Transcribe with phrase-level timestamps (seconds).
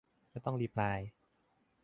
[0.29, 0.99] ไม่ต้องรีพลาย